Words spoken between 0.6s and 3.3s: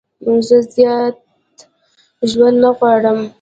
زیات ژوند نه غواړم.